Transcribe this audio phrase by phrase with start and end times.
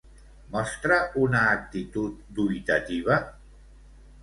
[0.53, 3.21] Mostra una actitud dubitativa?